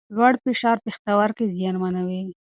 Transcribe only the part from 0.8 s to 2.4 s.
پښتورګي زیانمنوي.